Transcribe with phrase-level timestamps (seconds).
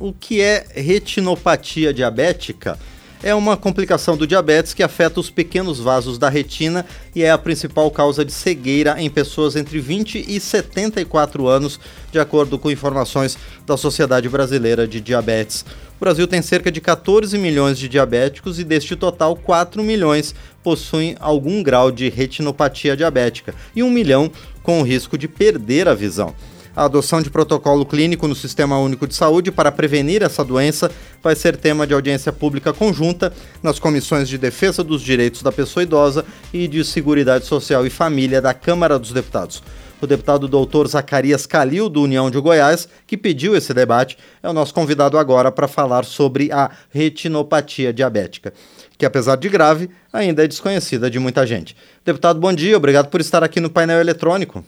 [0.00, 2.76] O que é retinopatia diabética?
[3.22, 7.38] É uma complicação do diabetes que afeta os pequenos vasos da retina e é a
[7.38, 11.78] principal causa de cegueira em pessoas entre 20 e 74 anos,
[12.10, 15.64] de acordo com informações da Sociedade Brasileira de Diabetes.
[15.96, 21.14] O Brasil tem cerca de 14 milhões de diabéticos e deste total, 4 milhões possuem
[21.20, 24.28] algum grau de retinopatia diabética e 1 milhão
[24.60, 26.34] com o risco de perder a visão.
[26.76, 30.90] A adoção de protocolo clínico no Sistema Único de Saúde para prevenir essa doença
[31.22, 35.84] vai ser tema de audiência pública conjunta nas comissões de Defesa dos Direitos da Pessoa
[35.84, 39.62] Idosa e de Seguridade Social e Família da Câmara dos Deputados.
[40.02, 44.52] O deputado doutor Zacarias Calil, do União de Goiás, que pediu esse debate, é o
[44.52, 48.52] nosso convidado agora para falar sobre a retinopatia diabética,
[48.98, 51.76] que apesar de grave, ainda é desconhecida de muita gente.
[52.04, 54.64] Deputado, bom dia, obrigado por estar aqui no painel eletrônico.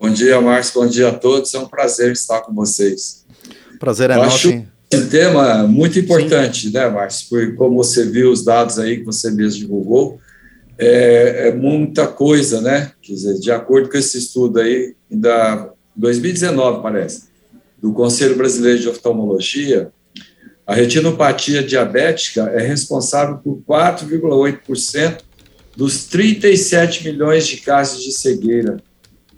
[0.00, 0.80] Bom dia, Márcio.
[0.80, 1.52] Bom dia a todos.
[1.52, 3.26] É um prazer estar com vocês.
[3.78, 4.48] Prazer é Eu nosso.
[4.48, 6.72] Acho esse tema muito importante, Sim.
[6.72, 7.28] né, Márcio?
[7.28, 10.18] Porque como você viu os dados aí que você mesmo divulgou,
[10.78, 12.92] é, é, muita coisa, né?
[13.02, 17.24] Quer dizer, de acordo com esse estudo aí, da 2019 parece,
[17.78, 19.92] do Conselho Brasileiro de Oftalmologia,
[20.66, 25.18] a retinopatia diabética é responsável por 4,8%
[25.76, 28.78] dos 37 milhões de casos de cegueira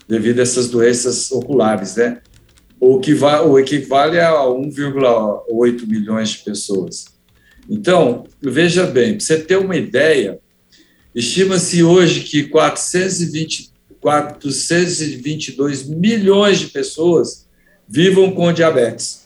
[0.09, 2.21] devido a essas doenças oculares, né?
[2.81, 7.05] O que vai, o equivale a 1,8 milhões de pessoas.
[7.71, 10.41] Então, veja bem, para você ter uma ideia,
[11.15, 17.47] estima-se hoje que 420, 422 milhões de pessoas
[17.89, 19.23] vivam com diabetes,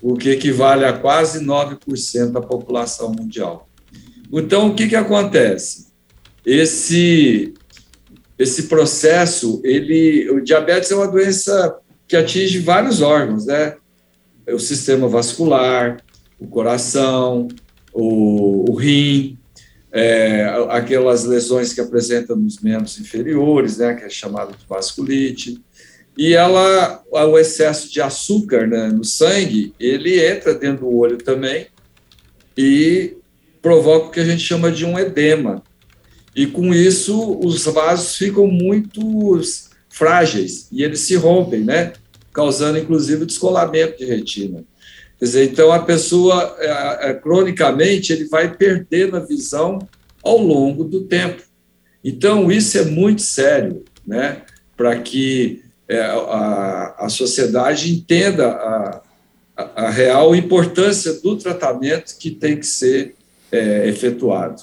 [0.00, 3.68] o que equivale a quase 9% da população mundial.
[4.32, 5.88] Então, o que, que acontece?
[6.44, 7.54] Esse,
[8.38, 13.76] esse processo, ele, o diabetes é uma doença que atinge vários órgãos, né?
[14.48, 16.02] O sistema vascular,
[16.38, 17.48] o coração,
[17.92, 19.38] o, o rim,
[19.92, 25.62] é, aquelas lesões que apresentam nos membros inferiores, né, que é chamado de vasculite,
[26.16, 31.68] e ela, o excesso de açúcar né, no sangue, ele entra dentro do olho também
[32.56, 33.16] e
[33.60, 35.62] provoca o que a gente chama de um edema,
[36.34, 39.40] e com isso, os vasos ficam muito
[39.88, 41.92] frágeis e eles se rompem, né?
[42.32, 44.64] Causando inclusive descolamento de retina.
[45.18, 49.78] Quer dizer, então a pessoa, é, é, cronicamente, ele vai perdendo a visão
[50.22, 51.42] ao longo do tempo.
[52.02, 54.42] Então, isso é muito sério, né?
[54.76, 59.02] Para que é, a, a sociedade entenda a,
[59.56, 63.14] a, a, real importância do tratamento que tem que ser
[63.52, 64.62] é, efetuado.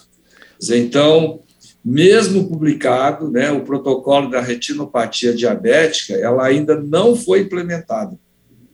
[0.69, 1.41] Então,
[1.89, 8.15] mesmo publicado, né, o protocolo da retinopatia diabética, ela ainda não foi implementada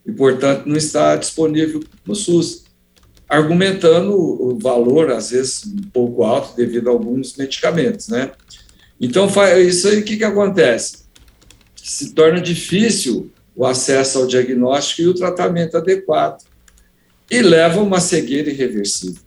[0.05, 2.65] e, portanto, não está disponível no SUS,
[3.27, 8.31] argumentando o valor, às vezes, um pouco alto devido a alguns medicamentos, né?
[8.99, 9.27] Então,
[9.65, 11.05] isso aí, o que, que acontece?
[11.75, 16.43] Se torna difícil o acesso ao diagnóstico e o tratamento adequado
[17.31, 19.24] e leva a uma cegueira irreversível.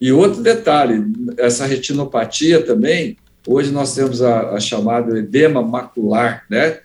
[0.00, 1.04] E outro detalhe,
[1.36, 6.80] essa retinopatia também, hoje nós temos a, a chamada edema macular, né?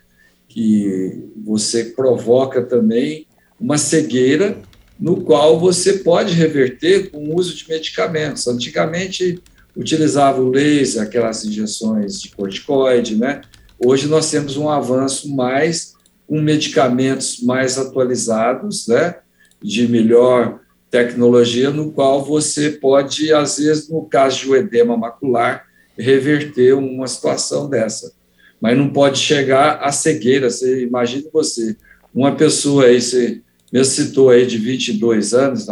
[0.48, 3.26] Que você provoca também
[3.58, 4.58] uma cegueira
[5.00, 8.46] no qual você pode reverter com o uso de medicamentos.
[8.46, 9.42] Antigamente
[9.74, 13.40] utilizava o laser, aquelas injeções de corticoide, né?
[13.78, 15.94] Hoje nós temos um avanço mais
[16.26, 19.16] com medicamentos mais atualizados, né?
[19.62, 20.60] De melhor
[20.90, 25.66] tecnologia no qual você pode, às vezes, no caso de um edema macular,
[25.98, 28.12] reverter uma situação dessa.
[28.60, 30.50] Mas não pode chegar à cegueira.
[30.50, 31.76] Você imagina você,
[32.14, 33.42] uma pessoa aí, você
[33.72, 35.66] me citou aí de 22 anos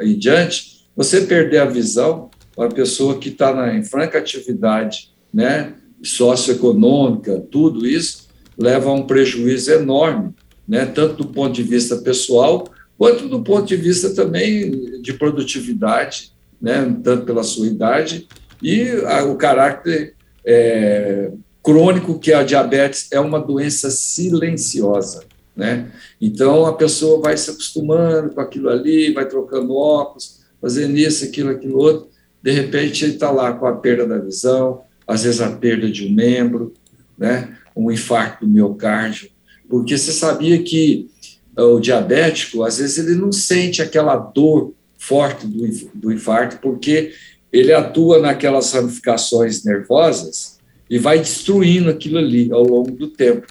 [0.00, 7.40] em diante, você perder a visão, uma pessoa que está em franca atividade, né, socioeconômica,
[7.50, 10.32] tudo isso leva a um prejuízo enorme,
[10.68, 12.68] né, tanto do ponto de vista pessoal
[13.04, 18.26] quanto do ponto de vista também de produtividade, né, tanto pela sua idade
[18.62, 21.30] e a, o caráter é,
[21.62, 25.22] crônico que a diabetes é uma doença silenciosa,
[25.54, 25.90] né?
[26.18, 31.50] Então a pessoa vai se acostumando com aquilo ali, vai trocando óculos, fazendo isso, aquilo,
[31.50, 32.08] aquilo outro,
[32.42, 36.06] de repente ele está lá com a perda da visão, às vezes a perda de
[36.06, 36.72] um membro,
[37.18, 37.54] né?
[37.76, 39.28] Um infarto do miocárdio,
[39.68, 41.10] porque você sabia que
[41.56, 47.12] o diabético, às vezes ele não sente aquela dor forte do, do infarto, porque
[47.52, 50.58] ele atua naquelas ramificações nervosas
[50.90, 53.46] e vai destruindo aquilo ali ao longo do tempo.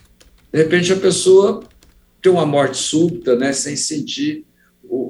[0.52, 1.64] De repente, a pessoa
[2.22, 4.46] tem uma morte súbita, né, sem sentir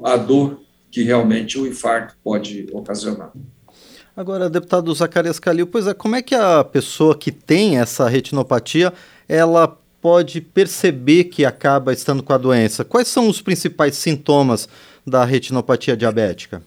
[0.04, 0.62] a dor
[0.92, 3.32] que realmente o infarto pode ocasionar.
[4.16, 8.94] Agora, deputado Zacarias Calil, pois é, como é que a pessoa que tem essa retinopatia,
[9.28, 12.84] ela pode perceber que acaba estando com a doença?
[12.84, 14.68] Quais são os principais sintomas
[15.08, 16.62] da retinopatia diabética?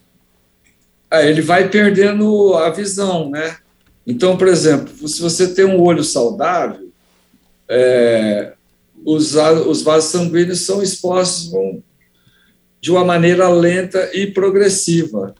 [1.11, 3.59] É, ele vai perdendo a visão, né?
[4.07, 6.91] Então, por exemplo, se você tem um olho saudável,
[7.69, 8.55] é,
[9.05, 11.53] os, os vasos sanguíneos são expostos
[12.81, 15.35] de uma maneira lenta e progressiva.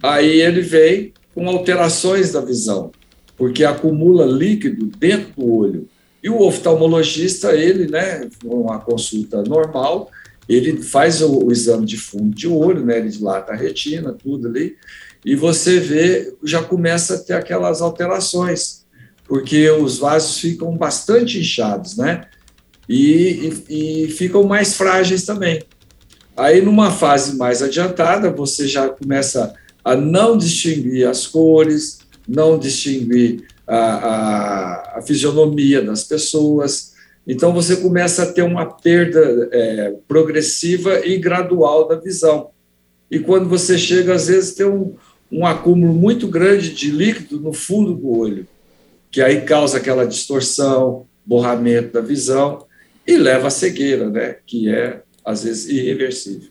[0.00, 2.92] Aí ele vem com alterações da visão,
[3.36, 5.88] porque acumula líquido dentro do olho.
[6.22, 10.10] E o oftalmologista, ele, né, uma consulta normal,
[10.48, 14.48] ele faz o, o, exame de fundo de olho, né, ele dilata a retina, tudo
[14.48, 14.76] ali,
[15.24, 18.84] e você vê, já começa a ter aquelas alterações,
[19.26, 22.26] porque os vasos ficam bastante inchados, né,
[22.88, 25.62] e, e, e ficam mais frágeis também.
[26.36, 33.46] Aí, numa fase mais adiantada, você já começa a não distinguir as cores, não distinguir
[33.70, 36.92] a, a, a fisionomia das pessoas.
[37.24, 42.50] Então, você começa a ter uma perda é, progressiva e gradual da visão.
[43.08, 44.96] E quando você chega, às vezes, tem um,
[45.30, 48.46] um acúmulo muito grande de líquido no fundo do olho,
[49.08, 52.66] que aí causa aquela distorção, borramento da visão
[53.06, 54.36] e leva à cegueira, né?
[54.44, 56.48] que é, às vezes, irreversível.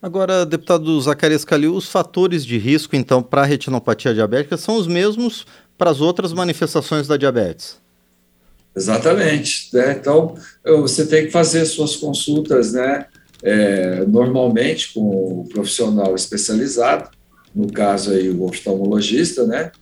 [0.00, 4.88] Agora, deputado Zacarias Calil, os fatores de risco, então, para a retinopatia diabética são os
[4.88, 7.80] mesmos para as outras manifestações da diabetes?
[8.76, 9.68] Exatamente.
[9.74, 9.96] Né?
[10.00, 10.34] Então,
[10.64, 13.06] você tem que fazer suas consultas né,
[13.42, 17.10] é, normalmente com o profissional especializado,
[17.54, 19.72] no caso aí o oftalmologista, né?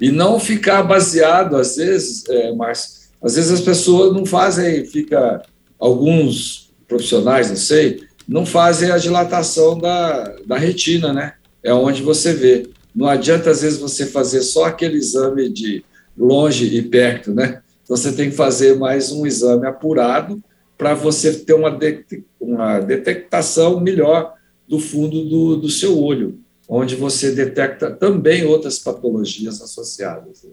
[0.00, 5.42] E não ficar baseado, às vezes, é, Márcio, às vezes as pessoas não fazem, fica
[5.78, 11.34] alguns profissionais, não sei, não fazem a dilatação da, da retina, né?
[11.62, 12.66] É onde você vê.
[12.94, 15.84] Não adianta, às vezes, você fazer só aquele exame de
[16.16, 17.62] longe e perto, né?
[17.84, 20.42] Então, você tem que fazer mais um exame apurado
[20.76, 22.04] para você ter uma, de,
[22.40, 24.34] uma detectação melhor
[24.66, 26.38] do fundo do, do seu olho,
[26.68, 30.46] onde você detecta também outras patologias associadas.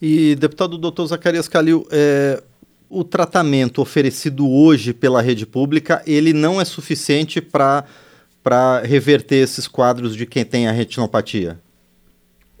[0.00, 2.42] E, deputado doutor Zacarias Calil, é,
[2.88, 7.84] o tratamento oferecido hoje pela rede pública, ele não é suficiente para
[8.82, 11.58] reverter esses quadros de quem tem a retinopatia?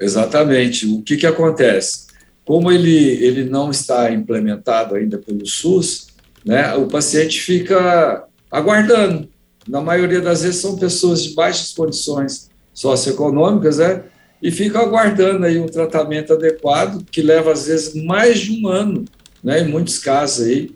[0.00, 0.86] Exatamente.
[0.86, 2.06] O que, que acontece?
[2.44, 2.94] Como ele,
[3.24, 6.08] ele não está implementado ainda pelo SUS,
[6.44, 9.28] né, o paciente fica aguardando.
[9.66, 14.02] Na maioria das vezes são pessoas de baixas condições socioeconômicas, né,
[14.42, 19.06] e fica aguardando aí um tratamento adequado que leva às vezes mais de um ano
[19.42, 20.70] né, em muitos casos aí,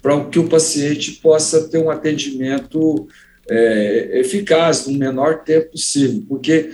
[0.00, 3.06] para que o paciente possa ter um atendimento
[3.48, 6.70] é, eficaz no menor tempo possível, porque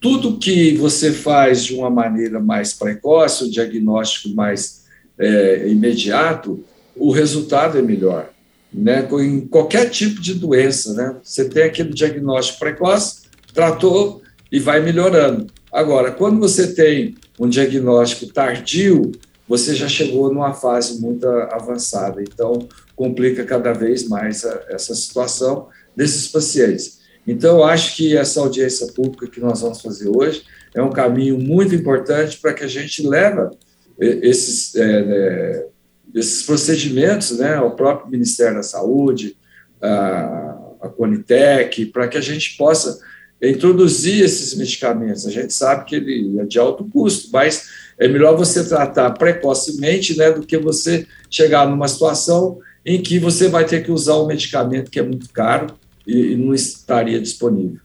[0.00, 4.82] tudo que você faz de uma maneira mais precoce, o diagnóstico mais
[5.18, 6.64] é, imediato,
[6.96, 8.30] o resultado é melhor.
[8.72, 9.06] Né?
[9.20, 11.16] Em qualquer tipo de doença, né?
[11.22, 13.22] você tem aquele diagnóstico precoce,
[13.54, 15.46] tratou e vai melhorando.
[15.70, 19.12] Agora, quando você tem um diagnóstico tardio,
[19.48, 22.22] você já chegou numa fase muito avançada.
[22.22, 22.66] Então,
[22.96, 27.00] complica cada vez mais a, essa situação desses pacientes.
[27.26, 30.42] Então, eu acho que essa audiência pública que nós vamos fazer hoje
[30.74, 33.50] é um caminho muito importante para que a gente leve
[33.98, 35.66] esses, é, é,
[36.14, 39.36] esses procedimentos né, ao próprio Ministério da Saúde,
[39.80, 42.98] a, a Conitec, para que a gente possa
[43.40, 45.26] introduzir esses medicamentos.
[45.26, 47.68] A gente sabe que ele é de alto custo, mas
[47.98, 53.48] é melhor você tratar precocemente né, do que você chegar numa situação em que você
[53.48, 55.74] vai ter que usar um medicamento que é muito caro
[56.06, 57.80] e, e não estaria disponível.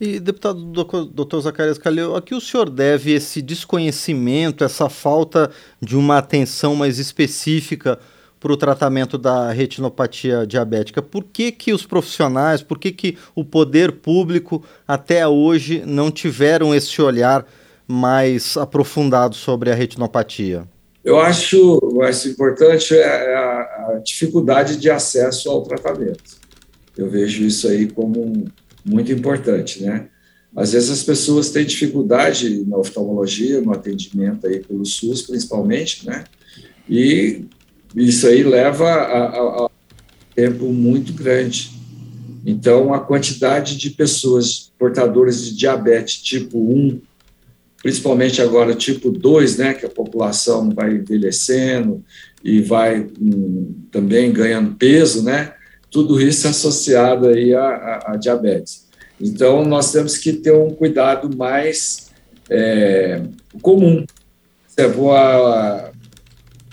[0.00, 5.50] E, deputado doutor Zacarias Calheu, a que o senhor deve esse desconhecimento, essa falta
[5.80, 7.98] de uma atenção mais específica
[8.40, 11.00] para o tratamento da retinopatia diabética?
[11.00, 16.74] Por que, que os profissionais, por que, que o poder público até hoje não tiveram
[16.74, 17.46] esse olhar
[17.86, 20.64] mais aprofundado sobre a retinopatia?
[21.04, 26.41] Eu acho mais importante é a, dificuldade de acesso ao tratamento.
[27.02, 28.44] Eu vejo isso aí como
[28.84, 30.08] muito importante, né?
[30.54, 36.24] Às vezes as pessoas têm dificuldade na oftalmologia, no atendimento aí pelo SUS, principalmente, né?
[36.88, 37.44] E
[37.96, 39.70] isso aí leva a, a, a
[40.34, 41.72] tempo muito grande.
[42.44, 47.00] Então, a quantidade de pessoas portadoras de diabetes tipo 1,
[47.82, 52.04] principalmente agora tipo 2, né, que a população vai envelhecendo
[52.44, 55.54] e vai hum, também ganhando peso, né,
[55.92, 58.88] tudo isso associado aí à, diabetes.
[59.20, 62.10] Então, nós temos que ter um cuidado mais
[62.50, 63.22] é,
[63.60, 64.04] comum.
[64.74, 65.92] Eu vou a,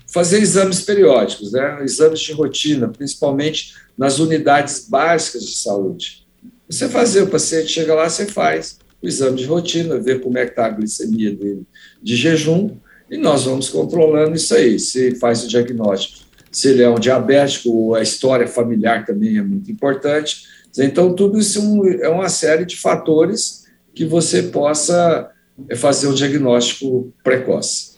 [0.07, 1.79] fazer exames periódicos, né?
[1.83, 6.25] exames de rotina, principalmente nas unidades básicas de saúde.
[6.67, 10.45] Você fazer, o paciente chega lá, você faz o exame de rotina, ver como é
[10.45, 11.63] que está a glicemia dele
[12.01, 12.71] de jejum,
[13.11, 14.79] e nós vamos controlando isso aí.
[14.79, 19.71] Se faz o diagnóstico, se ele é um diabético, a história familiar também é muito
[19.71, 20.43] importante.
[20.77, 21.59] Então, tudo isso
[22.01, 25.29] é uma série de fatores que você possa
[25.75, 27.89] fazer um diagnóstico precoce.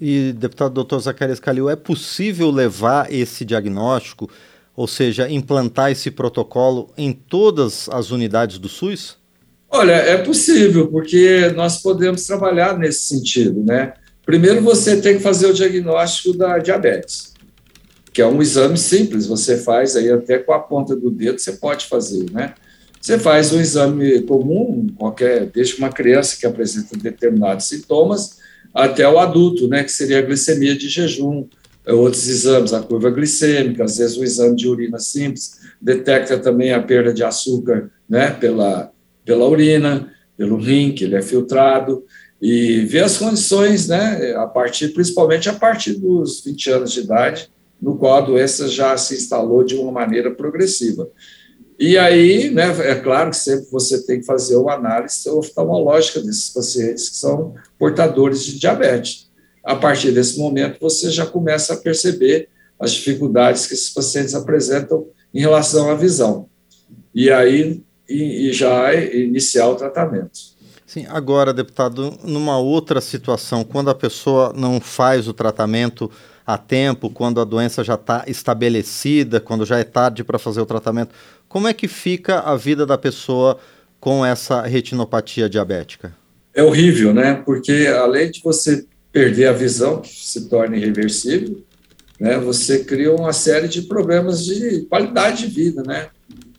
[0.00, 4.28] E, deputado doutor Zacarias Calil, é possível levar esse diagnóstico,
[4.74, 9.16] ou seja, implantar esse protocolo em todas as unidades do SUS?
[9.70, 13.94] Olha, é possível, porque nós podemos trabalhar nesse sentido, né?
[14.24, 17.33] Primeiro, você tem que fazer o diagnóstico da diabetes,
[18.14, 21.54] que é um exame simples, você faz aí até com a ponta do dedo, você
[21.54, 22.54] pode fazer, né?
[23.00, 28.38] Você faz um exame comum, qualquer, desde uma criança que apresenta determinados sintomas,
[28.72, 31.46] até o adulto, né, que seria a glicemia de jejum,
[31.86, 36.80] outros exames, a curva glicêmica, às vezes o exame de urina simples detecta também a
[36.80, 38.92] perda de açúcar, né, pela,
[39.24, 42.04] pela urina, pelo rim, que ele é filtrado,
[42.40, 47.50] e vê as condições, né, a partir, principalmente a partir dos 20 anos de idade,
[47.84, 51.06] no qual a doença já se instalou de uma maneira progressiva.
[51.78, 56.48] E aí, né, é claro que sempre você tem que fazer uma análise oftalmológica desses
[56.48, 59.28] pacientes que são portadores de diabetes.
[59.62, 62.48] A partir desse momento, você já começa a perceber
[62.80, 66.48] as dificuldades que esses pacientes apresentam em relação à visão.
[67.14, 70.54] E aí, e, e já iniciar o tratamento.
[70.86, 76.10] Sim, agora, deputado, numa outra situação, quando a pessoa não faz o tratamento
[76.46, 80.66] a tempo, quando a doença já está estabelecida, quando já é tarde para fazer o
[80.66, 81.14] tratamento,
[81.48, 83.58] como é que fica a vida da pessoa
[83.98, 86.14] com essa retinopatia diabética?
[86.52, 87.34] É horrível, né?
[87.34, 91.62] Porque além de você perder a visão, que se torna irreversível,
[92.18, 96.08] né, você cria uma série de problemas de qualidade de vida, né?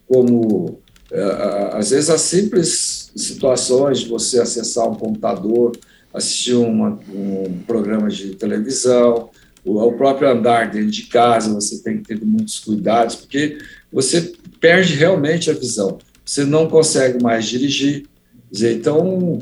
[0.07, 0.79] Como
[1.11, 5.71] é, às vezes as simples situações de você acessar um computador,
[6.13, 9.29] assistir uma, um programa de televisão,
[9.65, 13.57] o, próprio andar dentro de casa, você tem que ter muitos cuidados, porque
[13.91, 15.97] você perde realmente a visão.
[16.23, 18.05] Você não consegue mais dirigir.
[18.53, 19.39] Então,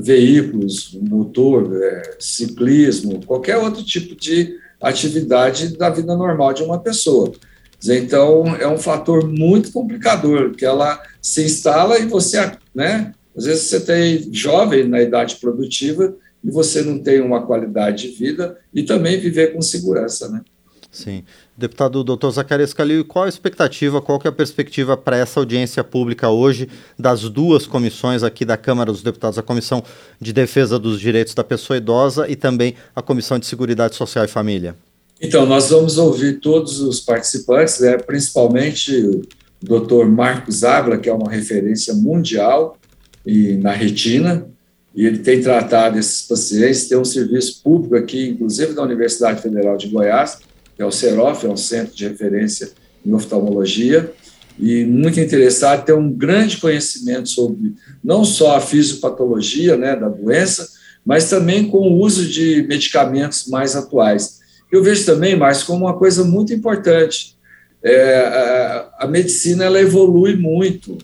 [0.00, 7.32] veículos, motor, é, ciclismo, qualquer outro tipo de atividade da vida normal de uma pessoa.
[7.86, 13.12] Então, é um fator muito complicador, que ela se instala e você, né?
[13.36, 18.16] Às vezes você tem jovem na idade produtiva e você não tem uma qualidade de
[18.16, 20.42] vida e também viver com segurança, né?
[20.94, 21.24] Sim.
[21.56, 22.30] Deputado Dr.
[22.30, 26.68] Zacarias Calil, qual a expectativa, qual que é a perspectiva para essa audiência pública hoje
[26.96, 29.82] das duas comissões aqui da Câmara dos Deputados, a Comissão
[30.20, 34.28] de Defesa dos Direitos da Pessoa Idosa e também a Comissão de Seguridade Social e
[34.28, 34.76] Família?
[35.20, 39.22] Então, nós vamos ouvir todos os participantes, né, principalmente o
[39.62, 40.04] Dr.
[40.06, 42.76] Marcos Ávila, que é uma referência mundial
[43.26, 44.46] e na retina,
[44.94, 49.76] e ele tem tratado esses pacientes, tem um serviço público aqui, inclusive da Universidade Federal
[49.76, 50.38] de Goiás,
[50.76, 52.70] que é o CEROF, é um centro de referência
[53.04, 54.12] em oftalmologia,
[54.58, 60.68] e muito interessado, tem um grande conhecimento sobre não só a fisiopatologia né, da doença,
[61.04, 64.40] mas também com o uso de medicamentos mais atuais.
[64.70, 67.36] Eu vejo também, mais como uma coisa muito importante.
[67.82, 70.96] É, a, a, medicina ela evolui muito.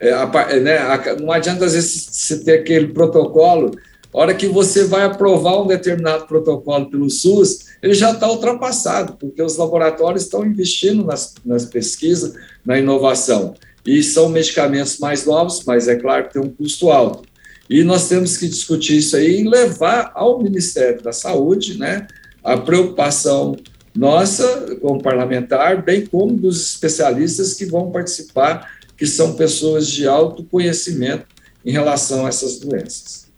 [0.00, 0.26] É, a,
[0.60, 3.72] né, a, não adianta, às vezes, você ter aquele protocolo
[4.12, 9.16] a hora que você vai aprovar um determinado protocolo pelo SUS, ele já está ultrapassado,
[9.18, 12.32] porque os laboratórios estão investindo nas, nas pesquisas,
[12.64, 13.54] na inovação.
[13.86, 17.28] E são medicamentos mais novos, mas é claro que tem um custo alto.
[17.68, 22.06] E nós temos que discutir isso aí e levar ao Ministério da Saúde né,
[22.42, 23.56] a preocupação
[23.94, 30.42] nossa, como parlamentar, bem como dos especialistas que vão participar, que são pessoas de alto
[30.42, 31.24] conhecimento
[31.64, 33.28] em relação a essas doenças.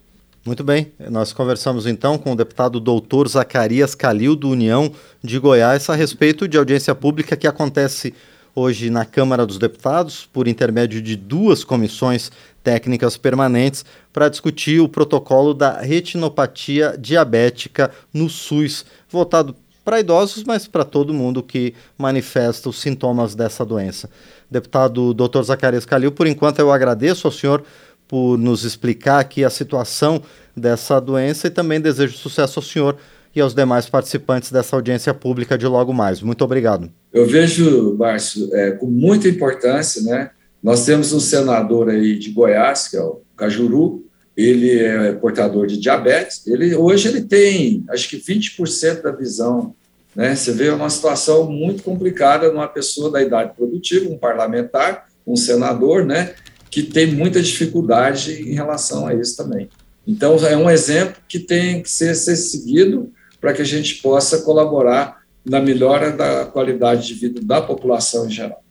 [0.43, 4.91] Muito bem, nós conversamos então com o deputado doutor Zacarias Calil, do União
[5.23, 8.11] de Goiás, a respeito de audiência pública que acontece
[8.55, 12.31] hoje na Câmara dos Deputados, por intermédio de duas comissões
[12.63, 20.67] técnicas permanentes, para discutir o protocolo da retinopatia diabética no SUS, voltado para idosos, mas
[20.67, 24.09] para todo mundo que manifesta os sintomas dessa doença.
[24.49, 27.63] Deputado doutor Zacarias Calil, por enquanto eu agradeço ao senhor
[28.07, 30.21] por nos explicar aqui a situação
[30.55, 32.97] dessa doença e também desejo sucesso ao senhor
[33.33, 36.21] e aos demais participantes dessa audiência pública de logo mais.
[36.21, 36.91] Muito obrigado.
[37.13, 40.31] Eu vejo, Márcio, é, com muita importância, né?
[40.61, 44.03] Nós temos um senador aí de Goiás, que é o Cajuru,
[44.41, 49.75] ele é portador de diabetes, ele, hoje ele tem, acho que 20% da visão,
[50.15, 50.35] né?
[50.35, 56.05] Você vê uma situação muito complicada numa pessoa da idade produtiva, um parlamentar, um senador,
[56.05, 56.33] né?
[56.69, 59.69] Que tem muita dificuldade em relação a isso também.
[60.05, 64.41] Então, é um exemplo que tem que ser, ser seguido para que a gente possa
[64.41, 68.63] colaborar na melhora da qualidade de vida da população em geral.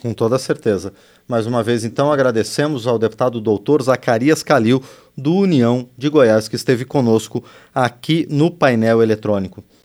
[0.00, 0.92] Com toda certeza.
[1.26, 4.82] Mais uma vez, então, agradecemos ao deputado doutor Zacarias Calil,
[5.16, 7.42] do União de Goiás, que esteve conosco
[7.74, 9.64] aqui no painel eletrônico.